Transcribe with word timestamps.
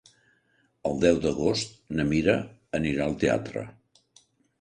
El 0.91 0.95
deu 1.03 1.19
d'agost 1.25 1.75
na 1.99 2.05
Mira 2.13 2.35
anirà 2.79 3.05
al 3.07 3.15
teatre. 3.25 3.65